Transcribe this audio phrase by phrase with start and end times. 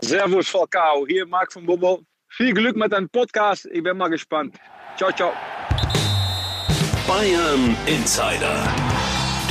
[0.00, 1.98] Servus Falcao, hier Marc von Bobbel.
[2.28, 4.56] Viel Glück mit deinem Podcast, ich bin mal gespannt.
[4.96, 5.32] Ciao, ciao.
[7.06, 8.72] Bayern Insider.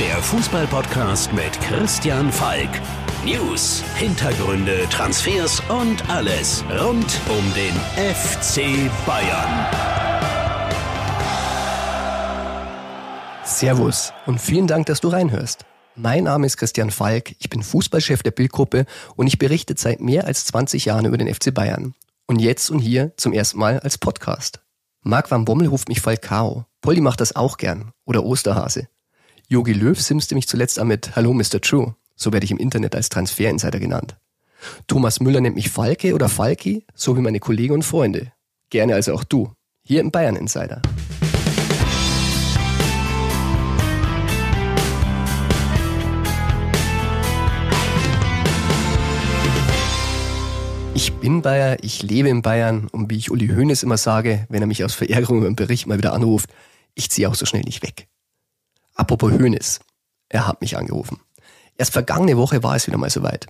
[0.00, 2.70] Der Fußballpodcast mit Christian Falk.
[3.24, 9.66] News, Hintergründe, Transfers und alles rund um den FC Bayern.
[13.44, 15.66] Servus und vielen Dank, dass du reinhörst.
[16.00, 18.86] Mein Name ist Christian Falk, ich bin Fußballchef der Bildgruppe
[19.16, 21.92] und ich berichte seit mehr als 20 Jahren über den FC Bayern.
[22.28, 24.60] Und jetzt und hier zum ersten Mal als Podcast.
[25.02, 26.66] Marc van Bommel ruft mich Falcao.
[26.82, 27.90] Polly macht das auch gern.
[28.04, 28.86] Oder Osterhase.
[29.48, 31.60] Yogi Löw simste mich zuletzt an mit Hallo Mr.
[31.60, 31.96] True.
[32.14, 34.16] So werde ich im Internet als Transferinsider genannt.
[34.86, 38.32] Thomas Müller nennt mich Falke oder Falki, so wie meine Kollegen und Freunde.
[38.70, 39.52] Gerne also auch du.
[39.82, 40.80] Hier im Bayern Insider.
[50.98, 54.62] Ich bin Bayer, ich lebe in Bayern und wie ich Uli Hoeneß immer sage, wenn
[54.62, 56.50] er mich aus Verärgerung über den Bericht mal wieder anruft,
[56.96, 58.08] ich ziehe auch so schnell nicht weg.
[58.96, 59.78] Apropos Hoeneß,
[60.28, 61.20] er hat mich angerufen.
[61.76, 63.46] Erst vergangene Woche war es wieder mal soweit.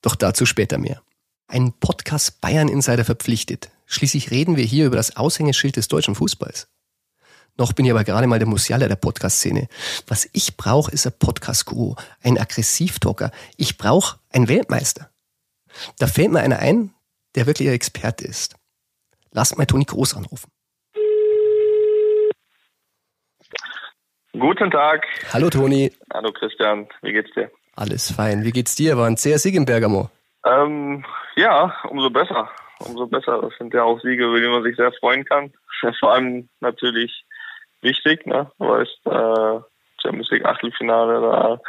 [0.00, 1.02] Doch dazu später mehr.
[1.48, 3.68] Ein Podcast Bayern Insider verpflichtet.
[3.84, 6.66] Schließlich reden wir hier über das Aushängeschild des deutschen Fußballs.
[7.58, 9.68] Noch bin ich aber gerade mal der Musialer der Podcast-Szene.
[10.06, 13.32] Was ich brauche, ist ein Podcast-Guru, ein Aggressivtalker.
[13.58, 15.10] Ich brauche einen Weltmeister.
[15.98, 16.94] Da fällt mir einer ein,
[17.34, 18.56] der wirklich ein Experte ist.
[19.32, 20.50] Lasst mal Toni Groß anrufen.
[24.32, 25.06] Guten Tag.
[25.32, 25.92] Hallo Toni.
[26.12, 27.50] Hallo Christian, wie geht's dir?
[27.74, 28.44] Alles fein.
[28.44, 28.96] Wie geht's dir?
[28.96, 30.10] War ein sehr Sieg in Bergamo.
[30.44, 31.04] Ähm,
[31.36, 32.50] ja, umso besser.
[32.78, 33.40] Umso besser.
[33.40, 35.52] Das sind ja auch Siege, über die man sich sehr freuen kann.
[36.00, 37.24] Vor allem natürlich
[37.82, 38.50] wichtig, ne?
[38.58, 39.60] Weil es äh,
[40.02, 41.60] Champions League Achtelfinale, da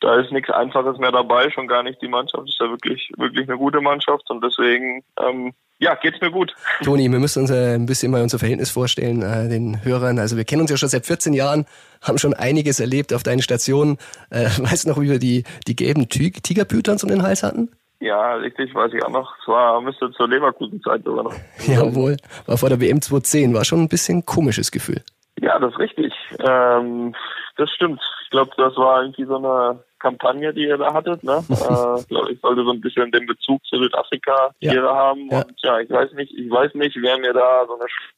[0.00, 2.48] da ist nichts Einfaches mehr dabei, schon gar nicht die Mannschaft.
[2.48, 6.54] ist ja wirklich, wirklich eine gute Mannschaft und deswegen, ähm, ja, geht's mir gut.
[6.82, 10.18] Toni, wir müssen uns äh, ein bisschen mal unser Verhältnis vorstellen, äh, den Hörern.
[10.18, 11.66] Also wir kennen uns ja schon seit 14 Jahren,
[12.02, 13.98] haben schon einiges erlebt auf deinen Stationen.
[14.30, 17.70] Äh, weißt du noch, wie wir die, die gelben Tigerpythons um den Hals hatten?
[18.00, 19.34] Ja, richtig, weiß ich auch noch.
[19.40, 21.34] Es war, müsste zur Leverkusen-Zeit sogar noch.
[21.66, 25.02] Jawohl, war vor der WM 2010, war schon ein bisschen komisches Gefühl.
[25.38, 26.12] Ja, das ist richtig.
[26.38, 27.14] Ähm,
[27.56, 28.00] das stimmt.
[28.24, 31.22] Ich glaube, das war irgendwie so eine Kampagne, die ihr da hattet.
[31.22, 31.44] Ne?
[31.50, 34.72] äh, glaube, ich sollte so ein bisschen den Bezug zu Südafrika ja.
[34.72, 35.28] hier haben.
[35.30, 35.42] Ja.
[35.42, 38.14] Und ja, ich weiß nicht, ich weiß nicht, wer mir da so eine Sch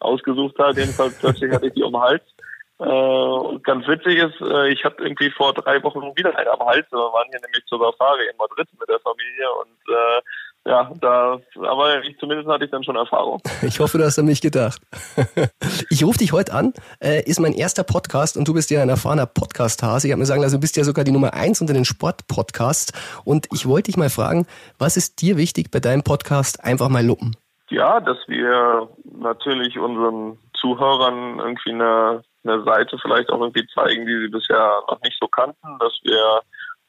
[0.00, 0.76] ausgesucht hat.
[0.76, 2.22] Jedenfalls plötzlich hatte ich die um den Hals.
[2.78, 6.66] Äh, und ganz witzig ist, äh, ich hatte irgendwie vor drei Wochen wieder einen am
[6.66, 6.86] Hals.
[6.90, 10.20] Wir waren hier nämlich zur Safari in Madrid mit der Familie und äh,
[10.66, 13.40] ja, da, aber ich, zumindest hatte ich dann schon Erfahrung.
[13.62, 14.80] Ich hoffe, du hast an mich gedacht.
[15.90, 18.88] Ich rufe dich heute an, äh, ist mein erster Podcast und du bist ja ein
[18.88, 20.06] erfahrener Podcast-Hase.
[20.06, 22.92] Ich habe mir sagen lassen, du bist ja sogar die Nummer eins unter den Sport-Podcasts.
[23.24, 24.46] Und ich wollte dich mal fragen,
[24.78, 26.64] was ist dir wichtig bei deinem Podcast?
[26.64, 27.36] Einfach mal luppen.
[27.70, 28.88] Ja, dass wir
[29.18, 35.00] natürlich unseren Zuhörern irgendwie eine, eine Seite vielleicht auch irgendwie zeigen, die sie bisher noch
[35.02, 36.40] nicht so kannten, dass wir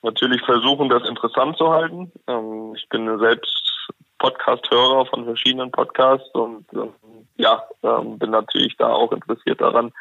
[0.05, 2.11] natürlich versuchen, das interessant zu halten.
[2.27, 3.64] Ähm, ich bin selbst
[4.25, 6.89] Podcast-Hörer von verschiedenen Podcasts und ähm,
[7.37, 9.91] ja, ähm, bin natürlich da auch interessiert daran,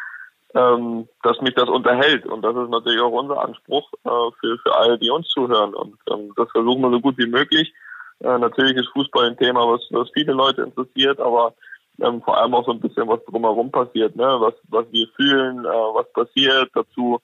[0.55, 2.25] ähm, dass mich das unterhält.
[2.25, 5.75] Und das ist natürlich auch unser Anspruch äh, für, für alle, die uns zuhören.
[5.75, 7.75] Und ähm, das versuchen wir so gut wie möglich.
[8.21, 11.53] Äh, natürlich ist Fußball ein Thema, was, was viele Leute interessiert, aber
[12.01, 14.37] ähm, vor allem auch so ein bisschen was drumherum passiert, ne?
[14.39, 17.21] was, was wir fühlen, äh, was passiert dazu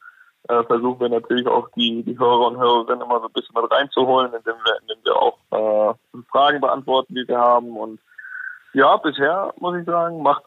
[0.48, 3.70] äh, versuchen wir natürlich auch die, die Hörer und Hörerinnen immer so ein bisschen mit
[3.70, 7.76] reinzuholen, indem wir, indem wir auch äh, Fragen beantworten, die wir haben.
[7.76, 8.00] Und
[8.72, 10.44] ja, bisher muss ich sagen, macht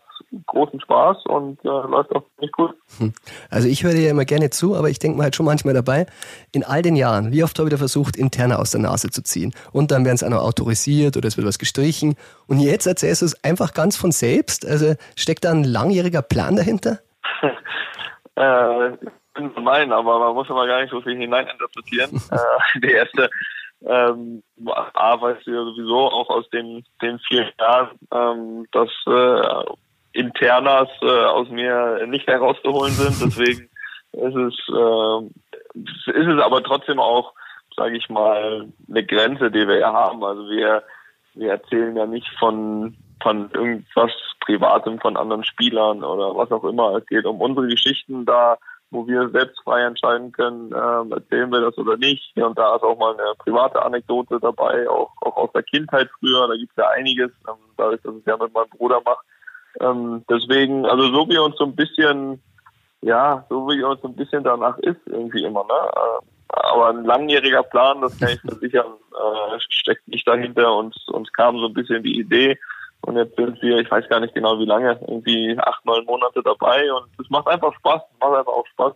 [0.48, 2.76] großen Spaß und äh, läuft auch nicht gut.
[2.98, 3.14] Hm.
[3.50, 6.06] Also ich höre dir immer gerne zu, aber ich denke mal halt schon manchmal dabei,
[6.52, 9.24] in all den Jahren, wie oft habe ich da versucht, interne aus der Nase zu
[9.24, 9.54] ziehen.
[9.72, 12.16] Und dann werden es auch noch autorisiert oder es wird was gestrichen.
[12.48, 14.66] Und jetzt erzählst du es einfach ganz von selbst.
[14.66, 17.00] Also steckt da ein langjähriger Plan dahinter?
[18.36, 18.92] äh,
[19.34, 22.12] gemein, aber man muss immer gar nicht so viel hineininterpretieren.
[22.32, 23.30] äh, die erste
[23.86, 24.44] ähm,
[24.94, 29.64] A weißt du ja sowieso auch aus den, den vier Jahren, ähm, dass äh,
[30.14, 33.22] Internas äh, aus mir nicht herauszuholen sind.
[33.22, 33.70] Deswegen
[34.14, 37.34] ist es, äh, ist es aber trotzdem auch,
[37.76, 40.24] sage ich mal, eine Grenze, die wir ja haben.
[40.24, 40.84] Also wir,
[41.34, 46.98] wir erzählen ja nicht von von irgendwas Privatem von anderen Spielern oder was auch immer.
[46.98, 48.26] Es geht um unsere Geschichten.
[48.26, 48.58] Da
[48.94, 52.32] wo wir selbst frei entscheiden können, ähm, erzählen wir das oder nicht.
[52.36, 56.10] Hier und da ist auch mal eine private Anekdote dabei, auch, auch aus der Kindheit
[56.20, 56.48] früher.
[56.48, 59.24] Da gibt es ja einiges, ähm, dadurch, dass ich es ja mit meinem Bruder mache.
[59.82, 62.42] Ähm, deswegen, also so wie uns so ein bisschen,
[63.02, 65.74] ja, so wie uns so ein bisschen danach ist, irgendwie immer, ne?
[65.74, 66.26] Äh,
[66.56, 70.76] aber ein langjähriger Plan, das kann ich versichern, äh, steckt nicht dahinter.
[70.76, 72.60] Uns, uns kam so ein bisschen die Idee
[73.06, 76.42] und jetzt sind wir, ich weiß gar nicht genau wie lange, irgendwie acht, neun Monate
[76.44, 78.94] dabei und es macht einfach Spaß, macht einfach auch Spaß,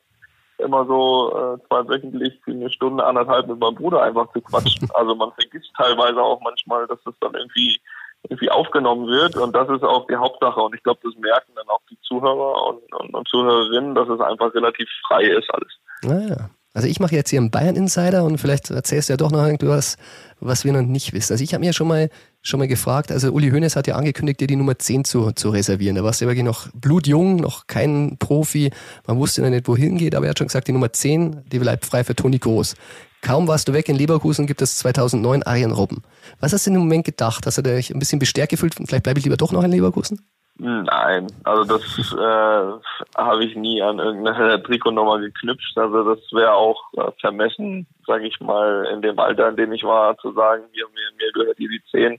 [0.59, 4.89] immer so äh, zweiwöchentlich für eine Stunde, anderthalb mit meinem Bruder einfach zu quatschen.
[4.93, 7.79] Also man vergisst teilweise auch manchmal, dass das dann irgendwie
[8.23, 11.67] irgendwie aufgenommen wird und das ist auch die Hauptsache und ich glaube, das merken dann
[11.69, 15.79] auch die Zuhörer und, und, und Zuhörerinnen, dass es einfach relativ frei ist alles.
[16.01, 16.49] Naja.
[16.73, 19.43] Also ich mache jetzt hier einen Bayern Insider und vielleicht erzählst du ja doch noch
[19.45, 19.97] irgendwas,
[20.39, 21.33] was wir noch nicht wissen.
[21.33, 22.09] Also ich habe mir schon mal
[22.47, 25.49] schon mal gefragt, also Uli Hoeneß hat ja angekündigt, dir die Nummer 10 zu, zu
[25.49, 25.95] reservieren.
[25.95, 28.71] Da warst du ja wirklich noch blutjung, noch kein Profi,
[29.05, 31.59] man wusste noch nicht, wohin geht, aber er hat schon gesagt, die Nummer 10, die
[31.59, 32.75] bleibt frei für Toni Groß.
[33.21, 36.03] Kaum warst du weg in Leverkusen, gibt es 2009 Arjen Robben.
[36.39, 37.45] Was hast du dem Moment gedacht?
[37.45, 38.75] Hast du dich ein bisschen bestärkt gefühlt?
[38.75, 40.21] Vielleicht bleibe ich lieber doch noch in Leverkusen?
[40.59, 41.83] Nein, also das
[42.13, 45.73] äh, habe ich nie an irgendeine Trikotnummer geknüpft.
[45.75, 49.83] Also das wäre auch äh, vermessen, sage ich mal, in dem Alter, in dem ich
[49.83, 52.17] war, zu sagen, hier, mir, mir gehört die 10.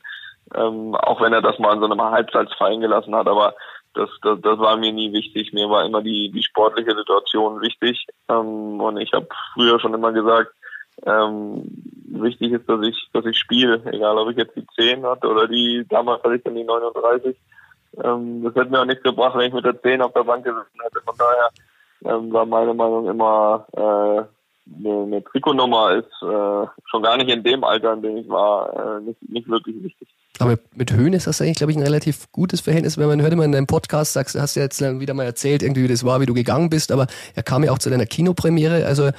[0.55, 3.55] Ähm, auch wenn er das mal in so einem Halbsatz fallen gelassen hat, aber
[3.95, 5.53] das, das, das war mir nie wichtig.
[5.53, 8.07] Mir war immer die, die sportliche Situation wichtig.
[8.29, 10.53] Ähm, und ich habe früher schon immer gesagt,
[11.05, 11.65] ähm,
[12.07, 15.49] wichtig ist, dass ich, dass ich spiele, egal ob ich jetzt die 10 hatte oder
[15.49, 17.37] die, damals hatte ich dann die 39
[18.03, 20.45] ähm, das hätte mir auch nichts gebracht, wenn ich mit der 10 auf der Bank
[20.45, 21.01] gesessen hätte.
[21.05, 21.51] Von daher
[22.05, 24.23] ähm, war meine Meinung immer, äh,
[24.71, 28.99] eine, eine Trikotnummer ist äh, schon gar nicht in dem Alter, in dem ich war,
[28.99, 30.09] äh, nicht, nicht wirklich wichtig.
[30.39, 32.97] Aber mit Höhen ist das eigentlich, glaube ich, ein relativ gutes Verhältnis.
[32.97, 35.83] Wenn man hört immer in deinem Podcast, sagst, hast du jetzt wieder mal erzählt, irgendwie
[35.83, 38.87] wie das war, wie du gegangen bist, aber er kam ja auch zu deiner Kinopremiere.
[38.87, 39.11] Also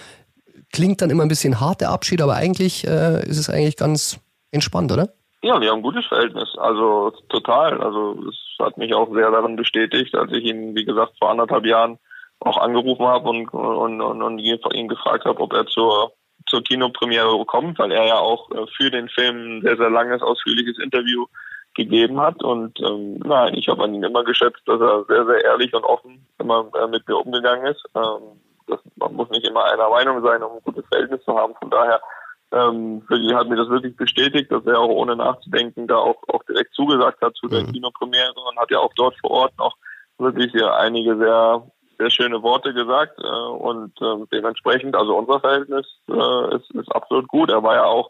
[0.71, 4.19] klingt dann immer ein bisschen hart, der Abschied, aber eigentlich äh, ist es eigentlich ganz
[4.51, 5.09] entspannt, oder?
[5.41, 7.81] Ja, wir haben ein gutes Verhältnis, also total.
[7.81, 11.65] Also es hat mich auch sehr daran bestätigt, als ich ihn, wie gesagt, vor anderthalb
[11.65, 11.97] Jahren
[12.41, 16.11] auch angerufen habe und, und, und, und ihn gefragt habe, ob er zur,
[16.47, 20.21] zur Kinopremiere kommt, weil er ja auch äh, für den Film ein sehr, sehr langes,
[20.21, 21.25] ausführliches Interview
[21.73, 22.43] gegeben hat.
[22.43, 25.83] Und ähm, nein, ich habe an ihn immer geschätzt, dass er sehr, sehr ehrlich und
[25.83, 27.83] offen immer äh, mit mir umgegangen ist.
[27.95, 31.53] Ähm, das, man muss nicht immer einer Meinung sein, um ein gutes Verhältnis zu haben.
[31.59, 32.01] Von daher
[32.51, 36.73] ähm, hat mir das wirklich bestätigt, dass er auch ohne nachzudenken da auch, auch direkt
[36.73, 37.73] zugesagt hat zu der mhm.
[37.73, 39.75] Kinopremiere und hat ja auch dort vor Ort noch
[40.17, 41.63] wirklich ja einige sehr
[41.99, 47.27] sehr schöne Worte gesagt äh, und äh, dementsprechend, also unser Verhältnis äh, ist, ist absolut
[47.27, 47.51] gut.
[47.51, 48.09] Er war ja auch,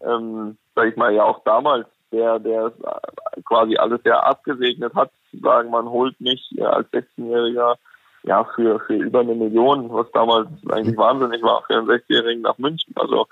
[0.00, 2.72] ähm, sag ich mal, ja auch damals der, der
[3.44, 7.76] quasi alles sehr abgesegnet hat, zu sagen, man holt mich ja, als 16-Jähriger
[8.22, 12.56] ja für, für über eine Million, was damals eigentlich wahnsinnig war für einen 16-Jährigen nach
[12.56, 12.94] München.
[12.96, 13.26] Also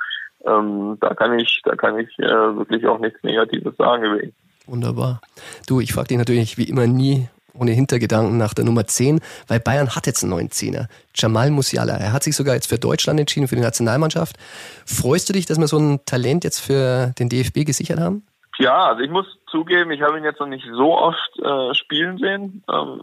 [0.47, 4.35] ähm, da kann ich, da kann ich äh, wirklich auch nichts Negatives sagen gewesen.
[4.67, 5.21] Wunderbar.
[5.67, 9.61] Du, ich frage dich natürlich wie immer nie ohne Hintergedanken nach der Nummer 10, weil
[9.61, 10.89] Bayern hat jetzt einen neuen Zehner.
[11.15, 11.95] Jamal Musiala.
[11.97, 14.37] Er hat sich sogar jetzt für Deutschland entschieden, für die Nationalmannschaft.
[14.85, 18.27] Freust du dich, dass wir so ein Talent jetzt für den DFB gesichert haben?
[18.59, 22.19] Ja, also ich muss zugeben, ich habe ihn jetzt noch nicht so oft äh, spielen
[22.19, 22.65] sehen.
[22.73, 23.03] Ähm,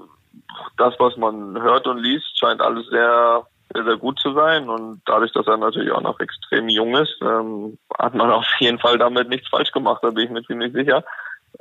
[0.77, 4.69] das, was man hört und liest, scheint alles sehr sehr, sehr gut zu sein.
[4.69, 8.79] Und dadurch, dass er natürlich auch noch extrem jung ist, ähm, hat man auf jeden
[8.79, 11.03] Fall damit nichts falsch gemacht, da bin ich mir ziemlich sicher.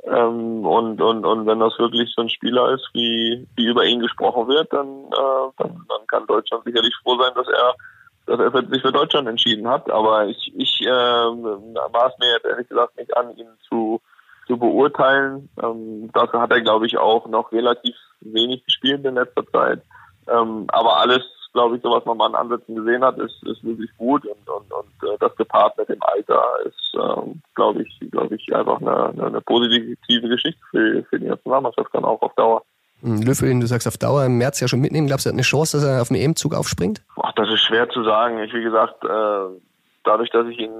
[0.05, 3.99] Ähm, und, und, und wenn das wirklich so ein Spieler ist, wie, wie über ihn
[3.99, 7.75] gesprochen wird, dann, äh, dann, dann kann Deutschland sicherlich froh sein, dass er
[8.25, 9.89] dass er sich für Deutschland entschieden hat.
[9.89, 14.01] Aber ich, ich äh, maß mir jetzt ehrlich gesagt nicht an, ihn zu,
[14.47, 15.49] zu beurteilen.
[15.61, 19.81] Ähm, dafür hat er, glaube ich, auch noch relativ wenig gespielt in letzter Zeit.
[20.27, 23.63] Ähm, aber alles glaube ich, so was man mal an Ansätzen gesehen hat, ist, ist
[23.63, 28.11] wirklich gut und, und, und äh, das gepaart mit dem Alter ist, ähm, glaube ich,
[28.11, 32.33] glaube ich, einfach eine, eine, eine positive Geschichte für, für die Nationalmannschaft dann auch auf
[32.35, 32.63] Dauer.
[33.01, 35.07] Hm, Löffel, du sagst auf Dauer im März ja schon mitnehmen.
[35.07, 37.01] Glaubst du, er hat eine Chance, dass er auf dem EM-Zug aufspringt?
[37.21, 38.39] Ach, das ist schwer zu sagen.
[38.39, 39.59] Ich, wie gesagt, äh,
[40.03, 40.71] dadurch, dass ich ihn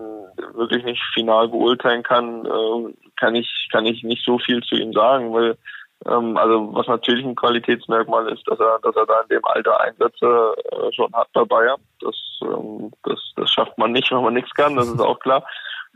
[0.54, 4.94] wirklich nicht final beurteilen kann, äh, kann ich, kann ich nicht so viel zu ihm
[4.94, 5.58] sagen, weil
[6.06, 10.56] also was natürlich ein Qualitätsmerkmal ist, dass er, dass er da in dem Alter Einsätze
[10.72, 11.80] äh, schon hat bei Bayern.
[12.00, 15.46] Das, ähm, das, das schafft man nicht, wenn man nichts kann, das ist auch klar.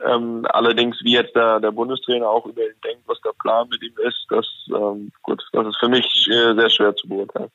[0.03, 3.81] Ähm, allerdings, wie jetzt der, der Bundestrainer auch über ihn denkt, was der Plan mit
[3.81, 7.49] ihm ist, das, ähm, gut, das ist für mich äh, sehr schwer zu beurteilen.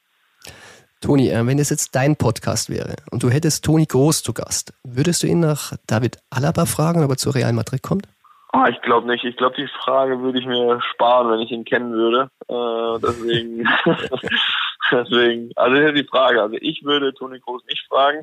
[1.00, 4.72] Toni, äh, wenn es jetzt dein Podcast wäre und du hättest Toni Groß zu Gast,
[4.84, 8.06] würdest du ihn nach David Alaba fragen, ob er zu Real Madrid kommt?
[8.52, 9.24] Ah, ich glaube nicht.
[9.24, 12.30] Ich glaube, die Frage würde ich mir sparen, wenn ich ihn kennen würde.
[12.48, 13.64] Äh, deswegen,
[14.90, 16.42] deswegen, also das ist die Frage.
[16.42, 18.22] Also ich würde Toni Kroos nicht fragen.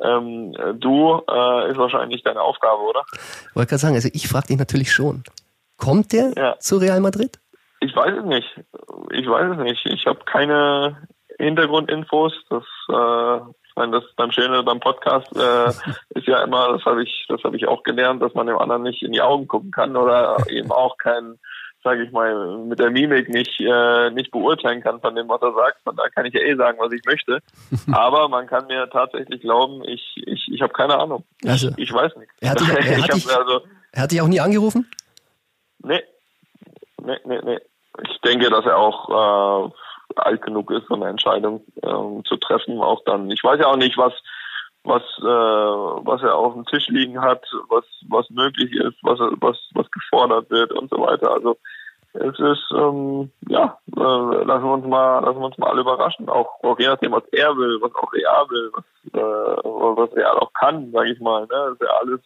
[0.00, 3.04] Ähm, du äh, ist wahrscheinlich deine Aufgabe, oder?
[3.12, 5.24] Ich wollte gerade sagen, also ich frage dich natürlich schon.
[5.78, 6.58] Kommt der ja.
[6.58, 7.38] zu Real Madrid?
[7.80, 8.48] Ich weiß es nicht.
[9.12, 9.84] Ich weiß es nicht.
[9.86, 11.08] Ich habe keine
[11.38, 12.32] Hintergrundinfos.
[12.50, 13.40] Das äh,
[13.76, 15.68] meine, das beim Schönen beim Podcast äh,
[16.18, 18.82] ist ja immer, das habe ich, das habe ich auch gelernt, dass man dem anderen
[18.82, 21.38] nicht in die Augen gucken kann oder eben auch kein,
[21.84, 25.52] sage ich mal, mit der Mimik nicht äh, nicht beurteilen kann von dem, was er
[25.52, 25.82] sagt.
[25.84, 27.40] Von da kann ich ja eh sagen, was ich möchte.
[27.92, 31.24] Aber man kann mir tatsächlich glauben, ich ich ich habe keine Ahnung.
[31.44, 32.30] Also, ich, ich weiß nicht.
[32.40, 33.60] Er hat dich, er hat dich, also,
[33.92, 34.90] er hat dich auch nie angerufen?
[35.78, 36.02] Nee.
[37.02, 37.58] Nee, nee, nee.
[38.02, 39.70] Ich denke, dass er auch äh,
[40.16, 42.80] alt genug ist, so eine Entscheidung ähm, zu treffen.
[42.80, 44.12] Auch dann, ich weiß ja auch nicht, was
[44.86, 49.58] was äh, was er auf dem Tisch liegen hat, was was möglich ist, was was
[49.74, 51.32] was gefordert wird und so weiter.
[51.32, 51.56] Also
[52.14, 56.28] es ist ähm, ja äh, lassen wir uns mal lassen wir uns mal alle überraschen.
[56.28, 60.38] Auch auch je nachdem, was er will, was auch Real will, was äh, was Real
[60.38, 61.42] auch kann, sage ich mal.
[61.42, 62.20] Ne, das ist ja alles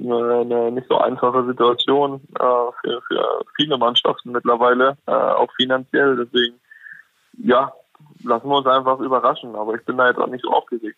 [0.00, 6.16] eine, nicht so einfache Situation äh, für für viele Mannschaften mittlerweile, äh, auch finanziell.
[6.16, 6.60] Deswegen
[7.38, 7.72] ja,
[8.24, 9.54] lassen wir uns einfach überraschen.
[9.54, 10.96] Aber ich bin da jetzt auch nicht so aufgeregt.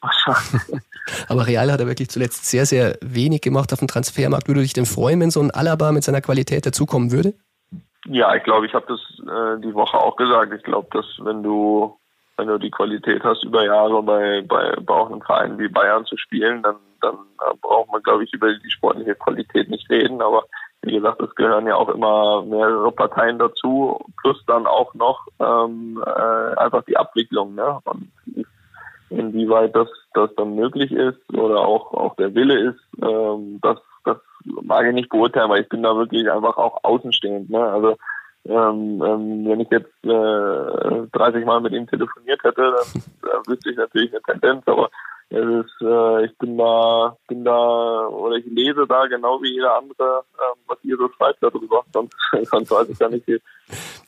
[1.28, 4.48] aber Real hat er wirklich zuletzt sehr, sehr wenig gemacht auf dem Transfermarkt.
[4.48, 7.34] Würde dich denn freuen, wenn so ein Alaba mit seiner Qualität dazukommen würde?
[8.06, 10.52] Ja, ich glaube, ich habe das äh, die Woche auch gesagt.
[10.52, 11.98] Ich glaube, dass wenn du
[12.36, 16.04] wenn du die Qualität hast, über Jahre bei, bei, bei auch einem Verein wie Bayern
[16.04, 20.20] zu spielen, dann, dann äh, braucht man, glaube ich, über die sportliche Qualität nicht reden.
[20.20, 20.44] Aber
[20.86, 26.02] wie gesagt, es gehören ja auch immer mehrere Parteien dazu, plus dann auch noch ähm,
[26.04, 27.78] äh, einfach die Abwicklung, ne?
[27.84, 28.08] Und
[29.10, 34.18] inwieweit das, das dann möglich ist oder auch, auch der Wille ist, ähm, das, das
[34.44, 37.50] mag ich nicht beurteilen, weil ich bin da wirklich einfach auch außenstehend.
[37.50, 37.60] Ne?
[37.60, 37.96] Also
[38.46, 43.70] ähm, ähm, wenn ich jetzt äh, 30 Mal mit ihm telefoniert hätte, dann, dann wüsste
[43.70, 44.90] ich natürlich eine Tendenz, aber
[45.28, 49.76] es ist, äh, ich bin da, bin da, oder ich lese da genau wie jeder
[49.76, 52.14] andere, ähm, was ihr so schreibt darüber, sonst,
[52.50, 53.40] sonst weiß ich gar nicht viel.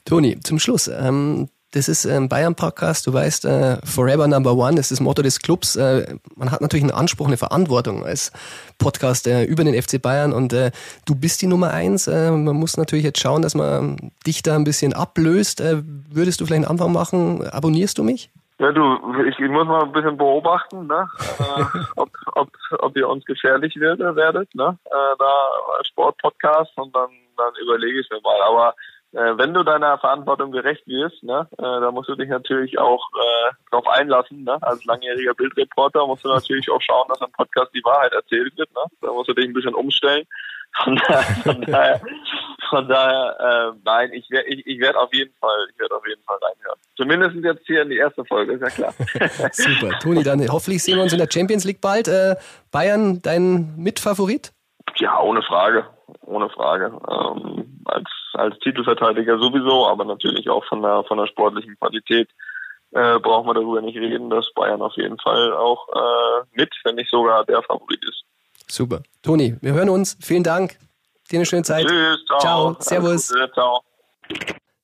[0.05, 4.93] Toni, zum Schluss, ähm, das ist ein Bayern-Podcast, du weißt, äh, Forever Number One ist
[4.93, 5.75] das Motto des Clubs.
[5.75, 8.31] Äh, man hat natürlich einen Anspruch, eine Verantwortung als
[8.79, 12.07] Podcast äh, über den FC Bayern und du bist die Nummer eins.
[12.07, 15.61] Man muss natürlich jetzt schauen, dass man dich da ein bisschen ablöst.
[15.61, 17.47] Würdest du vielleicht einen Anfang machen?
[17.47, 18.31] Abonnierst du mich?
[18.59, 21.09] Ja, du, ich, ich muss mal ein bisschen beobachten, ne?
[21.39, 21.65] äh,
[21.97, 22.49] ob, ob,
[22.81, 24.77] ob ihr uns gefährlich wird, werdet, ne?
[24.85, 25.49] Äh, da
[25.85, 28.41] Sportpodcast und dann, dann überlege ich mir mal.
[28.43, 28.75] Aber
[29.13, 33.09] äh, wenn du deiner Verantwortung gerecht wirst, ne, äh, da musst du dich natürlich auch
[33.15, 34.45] äh, darauf einlassen.
[34.45, 34.59] Ne?
[34.61, 38.75] Als langjähriger Bildreporter musst du natürlich auch schauen, dass im Podcast die Wahrheit erzählt wird.
[38.75, 38.83] Ne?
[39.01, 40.27] Da musst du dich ein bisschen umstellen.
[40.85, 42.01] Von daher, von daher,
[42.71, 43.37] von daher
[43.75, 46.39] äh, nein, ich werde ich, ich werd auf jeden Fall, ich werde auf jeden Fall
[46.43, 46.79] reinhören.
[46.97, 48.95] Zumindest jetzt hier in die erste Folge, ist ja klar.
[49.53, 52.09] Super, Toni, dann hoffentlich sehen wir uns in der Champions League bald.
[52.09, 52.37] Äh,
[52.71, 54.53] Bayern, dein Mitfavorit?
[54.97, 55.87] Ja, ohne Frage,
[56.23, 56.87] ohne Frage.
[57.11, 62.29] Ähm, als als Titelverteidiger sowieso, aber natürlich auch von der von der sportlichen Qualität
[62.93, 66.95] äh, brauchen wir darüber nicht reden, dass Bayern auf jeden Fall auch äh, mit, wenn
[66.95, 68.25] nicht sogar der Favorit ist.
[68.71, 69.03] Super.
[69.23, 70.17] Toni, wir hören uns.
[70.21, 70.79] Vielen Dank.
[71.31, 71.87] Dir eine schöne Zeit.
[71.87, 72.19] Tschüss.
[72.27, 72.41] Ciao.
[72.41, 72.77] ciao.
[72.81, 73.29] Servus.
[73.29, 73.81] Gute, ciao.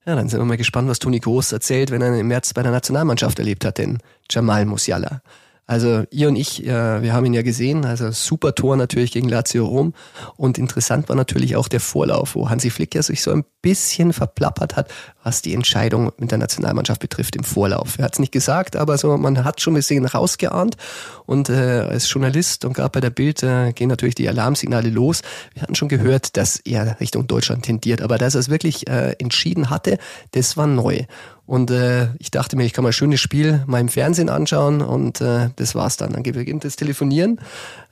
[0.07, 2.63] Ja, dann sind wir mal gespannt, was Toni Groß erzählt, wenn er im März bei
[2.63, 3.99] der Nationalmannschaft erlebt hat, den
[4.31, 5.23] Jamal Musiala.
[5.67, 9.29] Also ihr und ich, äh, wir haben ihn ja gesehen, also super Tor natürlich gegen
[9.29, 9.95] Lazio Rom.
[10.37, 14.13] Und interessant war natürlich auch der Vorlauf, wo Hansi Flick ja sich so ein bisschen
[14.13, 14.93] verplappert hat,
[15.23, 17.99] was die Entscheidung mit der Nationalmannschaft betrifft im Vorlauf.
[17.99, 20.77] Er hat es nicht gesagt, aber so man hat schon ein bisschen rausgeahnt.
[21.25, 25.23] Und äh, als Journalist und gerade bei der Bild äh, gehen natürlich die Alarmsignale los.
[25.55, 29.13] Wir hatten schon gehört, dass er Richtung Deutschland tendiert, aber dass er es wirklich äh,
[29.19, 29.97] entschieden hatte,
[30.33, 31.05] das war neu.
[31.47, 34.81] Und äh, ich dachte mir, ich kann mal ein schönes Spiel mal im Fernsehen anschauen
[34.81, 36.13] und äh, das war's dann.
[36.13, 37.39] Dann beginnt das Telefonieren.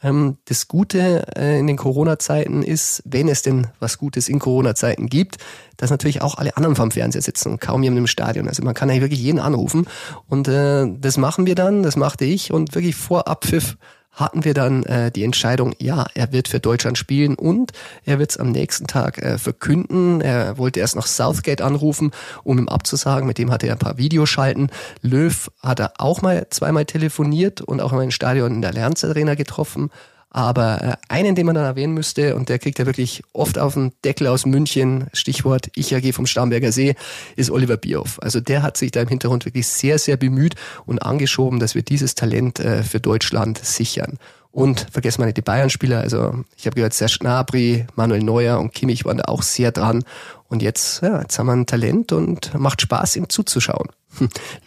[0.02, 5.08] Ähm, das Gute äh, in den Corona-Zeiten ist, wenn es denn was Gutes in Corona-Zeiten
[5.08, 5.36] gibt,
[5.76, 8.48] dass natürlich auch alle anderen vom Fernseher sitzen und kaum jemand im Stadion.
[8.48, 9.86] Also man kann ja wirklich jeden anrufen.
[10.28, 13.76] Und äh, das machen wir dann, das machte ich und wirklich vor Abpfiff
[14.12, 17.72] hatten wir dann äh, die Entscheidung, ja, er wird für Deutschland spielen und
[18.04, 20.20] er wird es am nächsten Tag äh, verkünden.
[20.20, 22.12] Er wollte erst noch Southgate anrufen,
[22.44, 23.26] um ihm abzusagen.
[23.26, 24.68] Mit dem hatte er ein paar Videos schalten.
[25.00, 29.02] Löw hat er auch mal zweimal telefoniert und auch mal im Stadion in der Allianz
[29.04, 29.90] Arena getroffen.
[30.34, 33.74] Aber äh, einen, den man dann erwähnen müsste, und der kriegt ja wirklich oft auf
[33.74, 36.94] den Deckel aus München, Stichwort Ich AG vom Starnberger See,
[37.36, 38.18] ist Oliver Bierhoff.
[38.22, 40.54] Also der hat sich da im Hintergrund wirklich sehr, sehr bemüht
[40.86, 44.18] und angeschoben, dass wir dieses Talent äh, für Deutschland sichern.
[44.50, 46.00] Und vergessen wir nicht die Bayern-Spieler.
[46.00, 50.02] Also ich habe gehört, Serge Gnabry, Manuel Neuer und Kimmich waren da auch sehr dran.
[50.48, 53.88] Und jetzt, ja, jetzt haben wir ein Talent und macht Spaß, ihm zuzuschauen.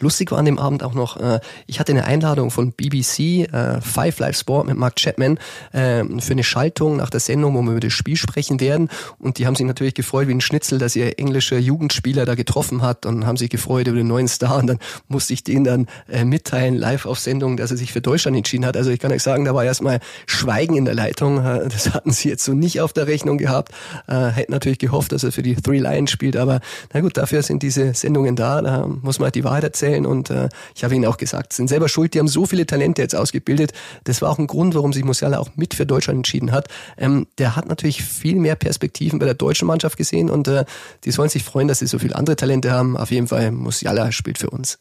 [0.00, 3.80] Lustig war an dem Abend auch noch, äh, ich hatte eine Einladung von BBC, äh,
[3.80, 5.38] Five Live Sport mit Mark Chapman
[5.72, 8.88] äh, für eine Schaltung nach der Sendung, wo wir über das Spiel sprechen werden.
[9.18, 12.82] Und die haben sich natürlich gefreut wie ein Schnitzel, dass ihr englischer Jugendspieler da getroffen
[12.82, 14.58] hat und haben sich gefreut über den neuen Star.
[14.58, 18.00] Und dann musste ich denen dann äh, mitteilen, live auf Sendung, dass er sich für
[18.00, 18.76] Deutschland entschieden hat.
[18.76, 21.44] Also ich kann euch sagen, da war erstmal Schweigen in der Leitung.
[21.44, 23.72] Äh, das hatten sie jetzt so nicht auf der Rechnung gehabt.
[24.08, 26.36] Äh, hätten natürlich gehofft, dass er für die Three Lions spielt.
[26.36, 26.60] Aber
[26.92, 28.60] na gut, dafür sind diese Sendungen da.
[28.62, 30.06] Da muss man halt die Wahrheit erzählen.
[30.06, 33.02] Und äh, ich habe ihnen auch gesagt, sind selber schuld, die haben so viele Talente
[33.02, 33.72] jetzt ausgebildet.
[34.04, 36.68] Das war auch ein Grund, warum sich Musiala auch mit für Deutschland entschieden hat.
[36.96, 40.64] Ähm, der hat natürlich viel mehr Perspektiven bei der deutschen Mannschaft gesehen und äh,
[41.04, 42.96] die sollen sich freuen, dass sie so viele andere Talente haben.
[42.96, 44.78] Auf jeden Fall, Musiala spielt für uns.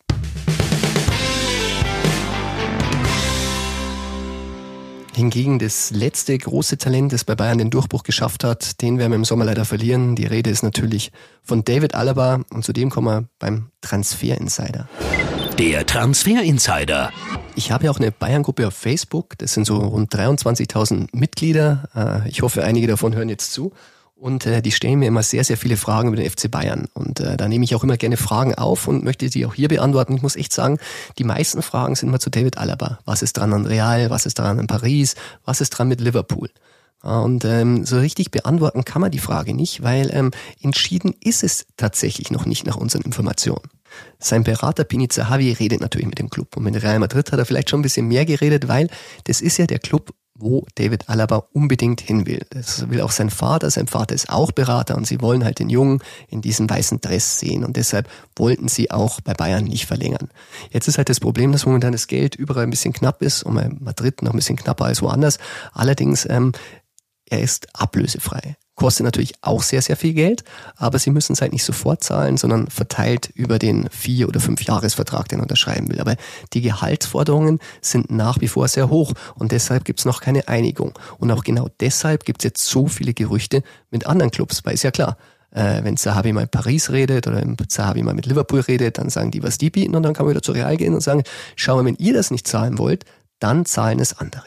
[5.15, 9.15] Hingegen das letzte große Talent, das bei Bayern den Durchbruch geschafft hat, den werden wir
[9.15, 10.17] im Sommer leider verlieren.
[10.17, 14.89] Die Rede ist natürlich von David Alaba und zudem kommen wir beim Transfer Insider.
[15.57, 17.13] Der Transfer Insider.
[17.55, 19.37] Ich habe ja auch eine Bayern-Gruppe auf Facebook.
[19.37, 21.87] Das sind so rund 23.000 Mitglieder.
[21.95, 23.71] Äh, ich hoffe, einige davon hören jetzt zu.
[24.17, 26.87] Und äh, die stellen mir immer sehr, sehr viele Fragen über den FC Bayern.
[26.93, 29.67] Und äh, da nehme ich auch immer gerne Fragen auf und möchte sie auch hier
[29.67, 30.15] beantworten.
[30.15, 30.77] Ich muss echt sagen,
[31.17, 32.99] die meisten Fragen sind immer zu David Alaba.
[33.03, 34.09] Was ist dran an Real?
[34.09, 35.15] Was ist dran an Paris?
[35.43, 36.49] Was ist dran mit Liverpool?
[37.01, 40.31] Und ähm, so richtig beantworten kann man die Frage nicht, weil ähm,
[40.61, 43.69] entschieden ist es tatsächlich noch nicht nach unseren Informationen.
[44.17, 46.57] Sein Berater Pini Zahavi redet natürlich mit dem Club.
[46.57, 48.89] Und mit Real Madrid hat er vielleicht schon ein bisschen mehr geredet, weil
[49.25, 52.45] das ist ja der Club, wo David Alaba unbedingt hin will.
[52.49, 53.71] Das will auch sein Vater.
[53.71, 57.39] Sein Vater ist auch Berater und sie wollen halt den Jungen in diesem weißen Dress
[57.39, 60.29] sehen und deshalb wollten sie auch bei Bayern nicht verlängern.
[60.71, 63.55] Jetzt ist halt das Problem, dass momentan das Geld überall ein bisschen knapp ist und
[63.55, 65.37] bei Madrid noch ein bisschen knapper als woanders.
[65.71, 66.51] Allerdings, ähm,
[67.29, 68.57] er ist ablösefrei.
[68.75, 70.43] Kostet natürlich auch sehr, sehr viel Geld,
[70.75, 74.61] aber sie müssen es halt nicht sofort zahlen, sondern verteilt über den vier- oder fünf
[74.63, 76.01] Jahresvertrag, den er unterschreiben will.
[76.01, 76.15] Aber
[76.53, 80.97] die Gehaltsforderungen sind nach wie vor sehr hoch und deshalb gibt es noch keine Einigung.
[81.19, 84.83] Und auch genau deshalb gibt es jetzt so viele Gerüchte mit anderen Clubs, weil ist
[84.83, 85.17] ja klar,
[85.51, 89.31] äh, wenn Zahavi mal in Paris redet oder Zahavi mal mit Liverpool redet, dann sagen
[89.31, 91.23] die, was die bieten und dann kann man wieder zu Real gehen und sagen,
[91.55, 93.05] schau mal, wenn ihr das nicht zahlen wollt,
[93.39, 94.43] dann zahlen es andere.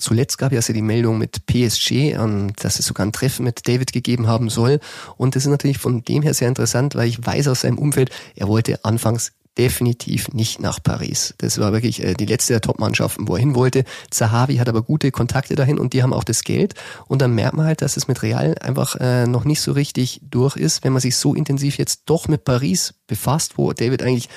[0.00, 3.68] Zuletzt gab es ja die Meldung mit PSG, ähm, dass es sogar ein Treffen mit
[3.68, 4.80] David gegeben haben soll.
[5.16, 8.10] Und das ist natürlich von dem her sehr interessant, weil ich weiß aus seinem Umfeld,
[8.34, 11.34] er wollte anfangs definitiv nicht nach Paris.
[11.38, 13.84] Das war wirklich äh, die letzte der Top-Mannschaften, wo er hin wollte.
[14.10, 16.74] Zahavi hat aber gute Kontakte dahin und die haben auch das Geld.
[17.08, 20.20] Und dann merkt man halt, dass es mit Real einfach äh, noch nicht so richtig
[20.22, 24.28] durch ist, wenn man sich so intensiv jetzt doch mit Paris befasst, wo David eigentlich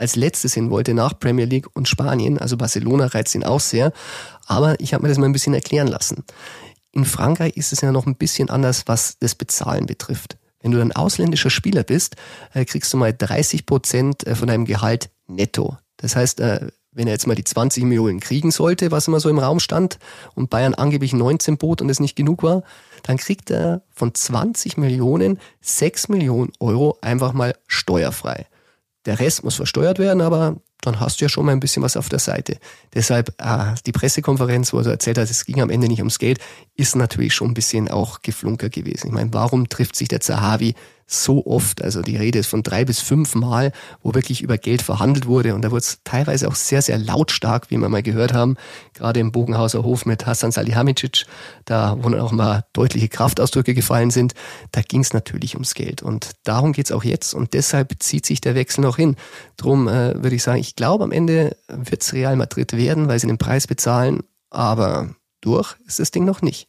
[0.00, 2.38] als letztes hin wollte nach Premier League und Spanien.
[2.38, 3.92] Also Barcelona reizt ihn auch sehr.
[4.46, 6.24] Aber ich habe mir das mal ein bisschen erklären lassen.
[6.92, 10.38] In Frankreich ist es ja noch ein bisschen anders, was das Bezahlen betrifft.
[10.62, 12.16] Wenn du ein ausländischer Spieler bist,
[12.54, 15.76] äh, kriegst du mal 30 Prozent äh, von deinem Gehalt netto.
[15.98, 19.28] Das heißt, äh, wenn er jetzt mal die 20 Millionen kriegen sollte, was immer so
[19.28, 19.98] im Raum stand,
[20.34, 22.62] und Bayern angeblich 19 bot und es nicht genug war,
[23.02, 28.46] dann kriegt er von 20 Millionen 6 Millionen Euro einfach mal steuerfrei.
[29.06, 31.96] Der Rest muss versteuert werden, aber dann hast du ja schon mal ein bisschen was
[31.96, 32.58] auf der Seite.
[32.94, 36.38] Deshalb äh, die Pressekonferenz, wo er erzählt hat, es ging am Ende nicht ums Geld,
[36.76, 39.08] ist natürlich schon ein bisschen auch geflunker gewesen.
[39.08, 40.74] Ich meine, warum trifft sich der Zahavi
[41.12, 44.80] so oft, also die Rede ist von drei bis fünf Mal, wo wirklich über Geld
[44.80, 48.32] verhandelt wurde und da wurde es teilweise auch sehr, sehr lautstark, wie wir mal gehört
[48.32, 48.56] haben,
[48.94, 51.26] gerade im Bogenhauser Hof mit Hassan Salihamidzic,
[51.64, 54.34] da wo dann auch mal deutliche Kraftausdrücke gefallen sind,
[54.70, 58.40] da ging es natürlich ums Geld und darum geht's auch jetzt und deshalb zieht sich
[58.40, 59.16] der Wechsel noch hin.
[59.56, 63.26] Drum äh, würde ich sagen, ich glaube am Ende wird's Real Madrid werden, weil sie
[63.26, 66.68] den Preis bezahlen, aber durch ist das Ding noch nicht.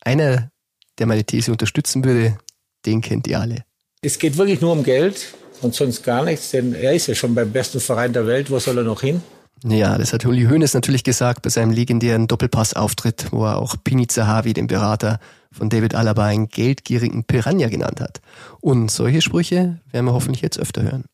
[0.00, 0.50] Einer,
[0.98, 2.38] der meine These unterstützen würde,
[2.86, 3.64] den kennt ihr alle.
[4.02, 7.34] Es geht wirklich nur um Geld und sonst gar nichts, denn er ist ja schon
[7.34, 8.50] beim besten Verein der Welt.
[8.50, 9.22] Wo soll er noch hin?
[9.64, 14.08] Ja, das hat Uli Hoeneß natürlich gesagt bei seinem legendären Doppelpassauftritt, wo er auch Pini
[14.08, 15.20] Zahavi, den Berater
[15.52, 18.20] von David Alaba, einen geldgierigen Piranha genannt hat.
[18.60, 21.04] Und solche Sprüche werden wir hoffentlich jetzt öfter hören.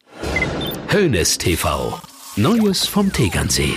[0.90, 2.00] Hoeneß TV.
[2.36, 3.74] Neues vom Tegernsee.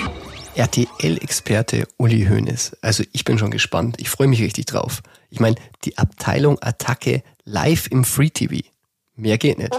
[0.55, 2.77] RTL-Experte Uli Hoeneß.
[2.79, 3.97] Also ich bin schon gespannt.
[3.99, 5.03] Ich freue mich richtig drauf.
[5.29, 8.65] Ich meine, die Abteilung Attacke live im Free TV.
[9.17, 9.77] Mehr geht nicht.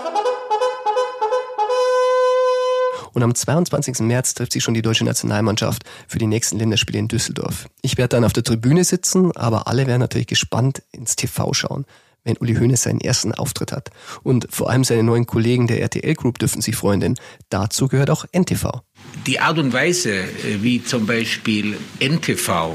[3.14, 4.00] Und am 22.
[4.00, 7.66] März trifft sich schon die deutsche Nationalmannschaft für die nächsten Länderspiele in Düsseldorf.
[7.80, 11.86] Ich werde dann auf der Tribüne sitzen, aber alle werden natürlich gespannt ins TV schauen,
[12.24, 13.90] wenn Uli Hoeneß seinen ersten Auftritt hat.
[14.22, 17.14] Und vor allem seine neuen Kollegen der RTL Group dürfen sich freuen, denn
[17.48, 18.82] dazu gehört auch NTV.
[19.26, 22.74] Die Art und Weise, äh, wie zum Beispiel NTV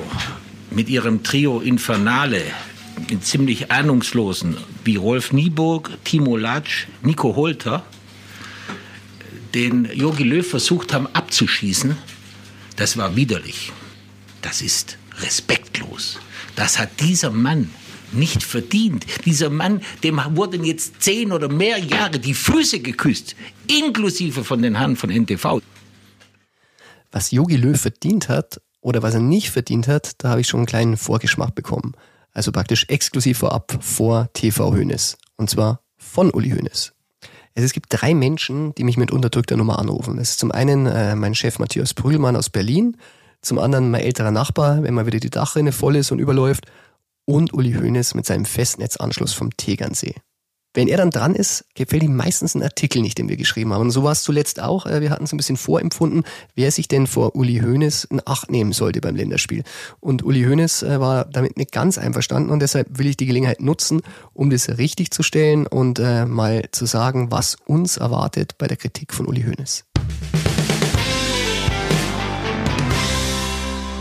[0.72, 2.42] mit ihrem Trio Infernale
[3.10, 7.84] den ziemlich ahnungslosen wie Rolf Nieburg, Timo Latsch, Nico Holter
[9.54, 11.98] den Jogi Löw versucht haben abzuschießen,
[12.76, 13.72] das war widerlich.
[14.42, 16.20] Das ist respektlos.
[16.56, 17.72] Das hat dieser Mann
[18.12, 19.06] nicht verdient.
[19.26, 23.36] Dieser Mann, dem wurden jetzt zehn oder mehr Jahre die Füße geküsst,
[23.68, 25.62] inklusive von den Herren von NTV.
[27.12, 30.62] Was Jogi Löw verdient hat oder was er nicht verdient hat, da habe ich schon
[30.62, 31.94] einen kleinen Vorgeschmack bekommen.
[32.34, 35.18] Also praktisch exklusiv vorab vor TV Hönes.
[35.38, 36.94] Und zwar von Uli Hoeneß.
[37.56, 40.18] Es gibt drei Menschen, die mich mit unterdrückter Nummer anrufen.
[40.18, 42.98] Das ist zum einen äh, mein Chef Matthias Brühlmann aus Berlin,
[43.42, 46.68] zum anderen mein älterer Nachbar, wenn mal wieder die Dachrinne voll ist und überläuft,
[47.28, 50.16] und Uli Hoeneß mit seinem Festnetzanschluss vom Tegernsee.
[50.74, 53.82] Wenn er dann dran ist, gefällt ihm meistens ein Artikel nicht, den wir geschrieben haben.
[53.82, 54.86] Und so war es zuletzt auch.
[54.86, 58.52] Äh, wir hatten es ein bisschen vorempfunden, wer sich denn vor Uli Hoeneß in Acht
[58.52, 59.64] nehmen sollte beim Länderspiel.
[60.00, 63.60] Und Uli Hoeneß äh, war damit nicht ganz einverstanden und deshalb will ich die Gelegenheit
[63.60, 64.02] nutzen,
[64.34, 68.78] um das richtig zu stellen und äh, mal zu sagen, was uns erwartet bei der
[68.78, 69.84] Kritik von Uli Hoeneß.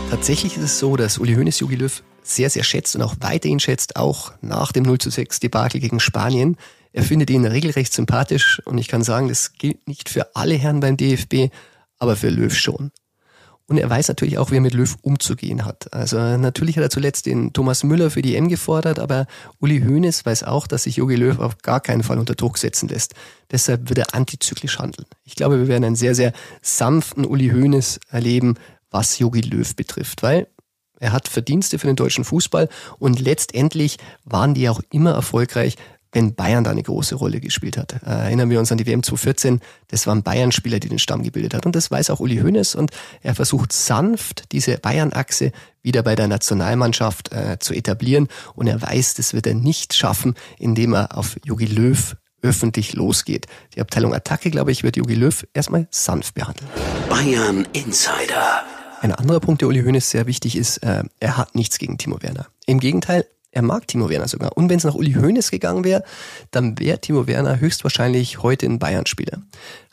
[0.09, 3.59] Tatsächlich ist es so, dass Uli Hoeneß Jogi Löw sehr, sehr schätzt und auch weiterhin
[3.59, 6.57] schätzt, auch nach dem 0 zu 6 Debakel gegen Spanien.
[6.93, 10.79] Er findet ihn regelrecht sympathisch und ich kann sagen, das gilt nicht für alle Herren
[10.79, 11.53] beim DFB,
[11.99, 12.91] aber für Löw schon.
[13.69, 15.93] Und er weiß natürlich auch, wie er mit Löw umzugehen hat.
[15.93, 19.27] Also natürlich hat er zuletzt den Thomas Müller für die M gefordert, aber
[19.59, 22.87] Uli Hoeneß weiß auch, dass sich Jogi Löw auf gar keinen Fall unter Druck setzen
[22.87, 23.13] lässt.
[23.51, 25.05] Deshalb wird er antizyklisch handeln.
[25.25, 28.55] Ich glaube, wir werden einen sehr, sehr sanften Uli Hoeneß erleben,
[28.97, 30.47] was Jogi Löw betrifft, weil
[30.99, 35.75] er hat Verdienste für den deutschen Fußball und letztendlich waren die auch immer erfolgreich,
[36.11, 37.93] wenn Bayern da eine große Rolle gespielt hat.
[38.01, 41.53] Äh, erinnern wir uns an die WM 2014, das waren Bayern-Spieler, die den Stamm gebildet
[41.53, 41.67] hat.
[41.67, 42.89] Und das weiß auch Uli Hoeneß und
[43.21, 45.51] er versucht sanft diese Bayern-Achse
[45.83, 48.29] wieder bei der Nationalmannschaft äh, zu etablieren.
[48.55, 53.45] Und er weiß, das wird er nicht schaffen, indem er auf Jogi Löw öffentlich losgeht.
[53.75, 56.67] Die Abteilung Attacke, glaube ich, wird Jogi Löw erstmal sanft behandeln.
[57.09, 58.63] Bayern Insider.
[58.99, 62.21] Ein anderer Punkt, der Uli Hoeneß sehr wichtig ist, äh, er hat nichts gegen Timo
[62.21, 62.47] Werner.
[62.65, 64.57] Im Gegenteil, er mag Timo Werner sogar.
[64.57, 66.03] Und wenn es nach Uli Hoeneß gegangen wäre,
[66.51, 69.41] dann wäre Timo Werner höchstwahrscheinlich heute ein Bayern-Spieler.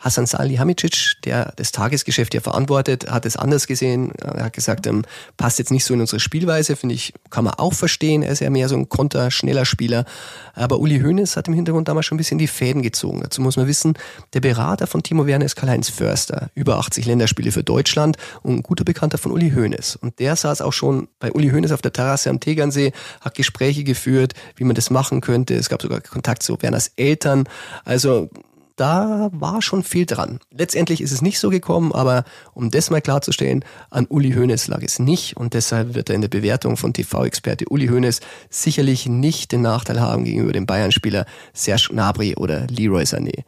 [0.05, 4.13] Hassan Salihamidzic, der das Tagesgeschäft ja verantwortet, hat es anders gesehen.
[4.21, 5.03] Er hat gesagt, ähm,
[5.39, 8.23] passt jetzt nicht so in unsere Spielweise, finde ich, kann man auch verstehen.
[8.23, 10.05] Er ist ja mehr so ein konter, schneller Spieler.
[10.53, 13.23] Aber Uli Hoeneß hat im Hintergrund damals schon ein bisschen die Fäden gezogen.
[13.23, 13.95] Dazu muss man wissen,
[14.35, 16.51] der Berater von Timo Werner ist Karl-Heinz Förster.
[16.55, 19.97] Über 80 Länderspiele für Deutschland und ein guter Bekannter von Uli Hoeneß.
[19.97, 23.85] Und der saß auch schon bei Uli Hoeneß auf der Terrasse am Tegernsee, hat Gespräche
[23.85, 25.55] geführt, wie man das machen könnte.
[25.55, 27.49] Es gab sogar Kontakt zu Werners Eltern.
[27.87, 28.29] Also
[28.77, 30.41] da war schon viel dran.
[30.51, 34.83] Letztendlich ist es nicht so gekommen, aber um das mal klarzustellen, an Uli Hoeneß lag
[34.83, 39.53] es nicht und deshalb wird er in der Bewertung von TV-Experte Uli Hoeneß sicherlich nicht
[39.53, 43.45] den Nachteil haben gegenüber dem Bayern-Spieler Serge Gnabry oder Leroy Sané.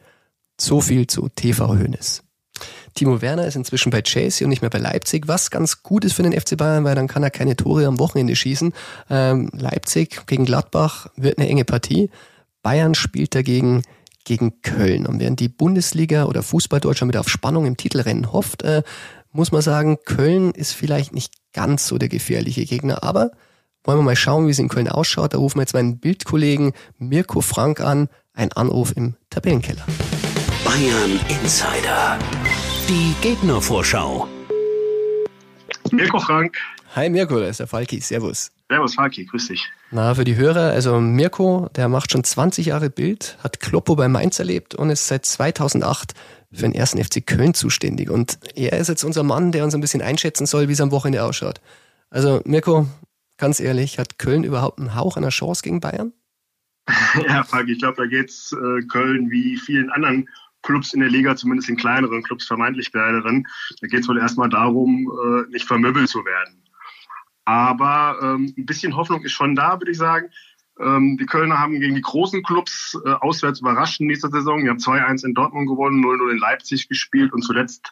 [0.59, 2.23] So viel zu TV Hoeneß.
[2.95, 6.13] Timo Werner ist inzwischen bei Chelsea und nicht mehr bei Leipzig, was ganz gut ist
[6.13, 8.73] für den FC Bayern, weil dann kann er keine Tore am Wochenende schießen.
[9.11, 12.09] Ähm, Leipzig gegen Gladbach wird eine enge Partie.
[12.63, 13.83] Bayern spielt dagegen
[14.27, 15.07] gegen Köln.
[15.07, 18.83] Und während die Bundesliga oder Fußball Deutschland wieder auf Spannung im Titelrennen hofft, äh,
[19.31, 23.03] muss man sagen, Köln ist vielleicht nicht ganz so der gefährliche Gegner.
[23.03, 23.31] Aber
[23.83, 25.33] wollen wir mal schauen, wie es in Köln ausschaut.
[25.33, 28.09] Da rufen wir jetzt meinen Bildkollegen Mirko Frank an.
[28.33, 29.85] Ein Anruf im Tabellenkeller.
[30.63, 32.19] Bayern Insider.
[32.87, 34.27] Die Gegnervorschau.
[35.91, 36.57] Mirko Frank.
[36.95, 38.01] Hi Mirko, da ist der Falki.
[38.01, 38.51] Servus.
[38.69, 39.71] Servus Falki, grüß dich.
[39.91, 44.09] Na, für die Hörer, also Mirko, der macht schon 20 Jahre Bild, hat Kloppo bei
[44.09, 46.13] Mainz erlebt und ist seit 2008
[46.51, 48.09] für den ersten FC Köln zuständig.
[48.09, 50.91] Und er ist jetzt unser Mann, der uns ein bisschen einschätzen soll, wie es am
[50.91, 51.61] Wochenende ausschaut.
[52.09, 52.87] Also Mirko,
[53.37, 56.13] ganz ehrlich, hat Köln überhaupt einen Hauch einer Chance gegen Bayern?
[57.27, 60.29] Ja, Falki, ich glaube, da geht's äh, Köln wie vielen anderen
[60.61, 63.47] Clubs in der Liga, zumindest in kleineren Clubs, vermeintlich kleineren.
[63.81, 66.63] Da geht es wohl erstmal darum, äh, nicht vermöbelt zu werden.
[67.47, 70.27] Aber ähm, ein bisschen Hoffnung ist schon da, würde ich sagen.
[70.81, 74.61] Ähm, die Kölner haben gegen die großen Clubs äh, auswärts überrascht in nächster Saison.
[74.61, 77.89] Die haben 2-1 in Dortmund gewonnen, 0-0 in Leipzig gespielt und zuletzt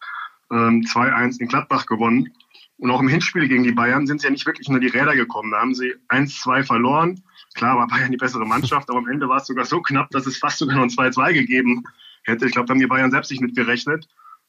[0.51, 2.33] ähm, 2-1 in Gladbach gewonnen.
[2.79, 5.15] Und auch im Hinspiel gegen die Bayern sind sie ja nicht wirklich unter die Räder
[5.15, 5.51] gekommen.
[5.51, 7.23] Da haben sie 1-2 verloren.
[7.53, 10.25] Klar war Bayern die bessere Mannschaft, aber am Ende war es sogar so knapp, dass
[10.25, 11.85] es fast sogar noch ein 2-2 gegeben
[12.23, 12.45] hätte.
[12.45, 14.05] Ich glaube, da haben die Bayern selbst nicht mit gerechnet.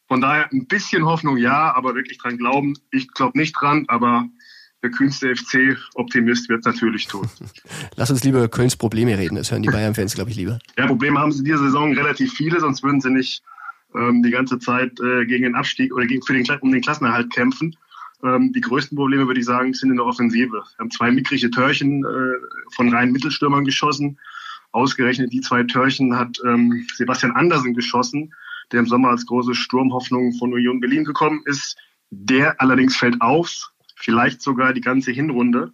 [0.08, 2.74] Von daher ein bisschen Hoffnung ja, aber wirklich dran glauben.
[2.90, 4.28] Ich glaube nicht dran, aber
[4.82, 7.28] der kühnste FC-Optimist wird es natürlich tun.
[7.96, 9.36] Lass uns lieber über Kölns Probleme reden.
[9.36, 10.58] Das hören die Bayern-Fans, glaube ich, lieber.
[10.76, 13.42] Ja, Probleme haben sie diese Saison relativ viele, sonst würden sie nicht
[13.94, 17.32] ähm, die ganze Zeit äh, gegen den Abstieg oder gegen, für den, um den Klassenerhalt
[17.32, 17.76] kämpfen.
[18.22, 20.52] Ähm, die größten Probleme, würde ich sagen, sind in der Offensive.
[20.52, 24.18] Wir haben zwei mickrige Törchen äh, von reinen Mittelstürmern geschossen.
[24.72, 28.34] Ausgerechnet die zwei Törchen hat ähm, Sebastian Andersen geschossen,
[28.72, 31.76] der im Sommer als große Sturmhoffnung von Union Berlin gekommen ist.
[32.10, 35.72] Der allerdings fällt auf, vielleicht sogar die ganze Hinrunde.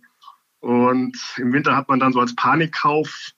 [0.60, 3.32] Und im Winter hat man dann so als Panikkauf,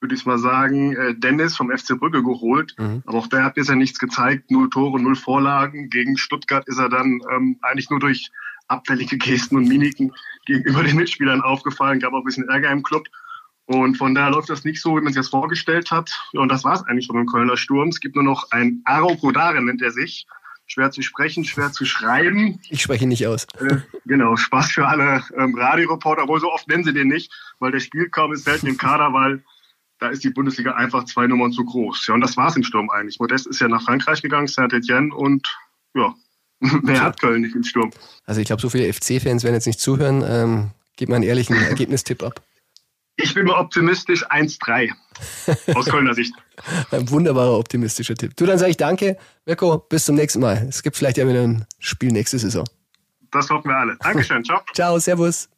[0.00, 2.74] würde ich mal sagen, äh, Dennis vom FC Brügge geholt.
[2.78, 3.02] Mhm.
[3.06, 4.50] Aber auch der hat bisher nichts gezeigt.
[4.50, 5.88] Null Tore, null Vorlagen.
[5.88, 8.30] Gegen Stuttgart ist er dann ähm, eigentlich nur durch
[8.68, 10.12] abfällige Gesten und Mimiken
[10.44, 11.98] gegenüber den Mitspielern aufgefallen.
[11.98, 13.08] Gab auch ein bisschen Ärger im Club.
[13.64, 16.12] Und von daher läuft das nicht so, wie man sich das vorgestellt hat.
[16.32, 17.88] Und das war es eigentlich schon im Kölner Sturm.
[17.88, 20.26] Es gibt nur noch ein Aro Kodare, nennt er sich.
[20.66, 22.60] Schwer zu sprechen, schwer zu schreiben.
[22.68, 23.46] Ich spreche nicht aus.
[23.60, 27.70] Äh, genau, Spaß für alle ähm, Radioreporter, obwohl so oft nennen sie den nicht, weil
[27.70, 29.44] der spielt kaum ist selten im Kader, weil
[29.98, 32.06] da ist die Bundesliga einfach zwei Nummern zu groß.
[32.08, 33.18] Ja, und das war es im Sturm eigentlich.
[33.18, 35.46] Modest ist ja nach Frankreich gegangen, Saint-Etienne und
[35.94, 36.14] ja,
[36.60, 37.90] wer hat Köln nicht im Sturm?
[38.24, 40.24] Also ich glaube, so viele FC-Fans werden jetzt nicht zuhören.
[40.26, 42.42] Ähm, gib mal einen ehrlichen Ergebnistipp ab.
[43.16, 44.92] Ich bin mal optimistisch 1-3
[45.74, 46.34] aus Kölner Sicht.
[46.90, 48.36] Ein wunderbarer optimistischer Tipp.
[48.36, 49.16] Du, dann sage ich danke.
[49.46, 50.66] Mirko, bis zum nächsten Mal.
[50.68, 52.64] Es gibt vielleicht ja wieder ein Spiel nächste Saison.
[53.30, 53.96] Das hoffen wir alle.
[54.00, 54.44] Dankeschön.
[54.44, 54.60] Ciao.
[54.74, 55.48] Ciao, servus.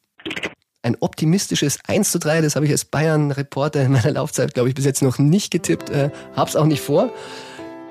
[0.81, 4.75] Ein optimistisches 1 zu 3, das habe ich als Bayern-Reporter in meiner Laufzeit, glaube ich,
[4.75, 5.89] bis jetzt noch nicht getippt.
[5.89, 7.11] Äh, hab's auch nicht vor.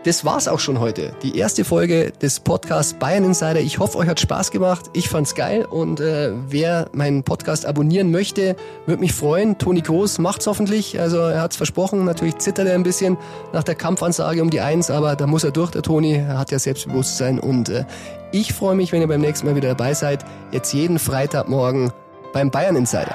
[0.08, 1.12] Das war's auch schon heute.
[1.22, 3.60] Die erste Folge des Podcasts Bayern Insider.
[3.60, 4.86] Ich hoffe, euch hat Spaß gemacht.
[4.94, 9.58] Ich fand's geil und äh, wer meinen Podcast abonnieren möchte, würde mich freuen.
[9.58, 10.98] Toni Groß macht's hoffentlich.
[10.98, 12.06] Also er hat's versprochen.
[12.06, 13.18] Natürlich zittert er ein bisschen
[13.52, 16.14] nach der Kampfansage um die Eins, aber da muss er durch, der Toni.
[16.14, 17.84] Er hat ja Selbstbewusstsein und äh,
[18.32, 20.24] ich freue mich, wenn ihr beim nächsten Mal wieder dabei seid.
[20.52, 21.92] Jetzt jeden Freitagmorgen
[22.32, 23.14] beim Bayern Insider.